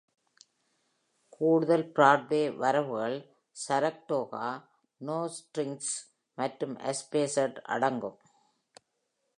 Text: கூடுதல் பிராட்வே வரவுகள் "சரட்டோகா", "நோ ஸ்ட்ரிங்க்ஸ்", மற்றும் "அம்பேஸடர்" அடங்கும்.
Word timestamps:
கூடுதல் 1.33 1.91
பிராட்வே 1.95 2.55
வரவுகள் 2.55 3.17
"சரட்டோகா", 3.55 4.47
"நோ 5.01 5.29
ஸ்ட்ரிங்க்ஸ்", 5.29 5.95
மற்றும் 6.37 6.75
"அம்பேஸடர்" 6.83 7.61
அடங்கும். 7.67 8.19